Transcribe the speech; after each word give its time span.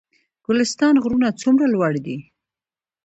ګلستان 0.45 0.95
غرونه 1.03 1.27
څومره 1.41 1.65
لوړ 1.73 1.93
دي؟ 2.05 2.17